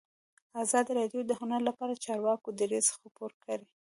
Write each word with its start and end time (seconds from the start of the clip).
ازادي 0.63 0.91
راډیو 0.99 1.21
د 1.25 1.31
هنر 1.39 1.61
لپاره 1.69 1.91
د 1.93 1.99
چارواکو 2.05 2.49
دریځ 2.59 2.85
خپور 2.95 3.31
کړی. 3.43 3.65